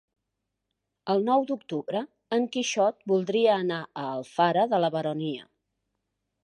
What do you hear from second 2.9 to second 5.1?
voldria anar a Alfara de la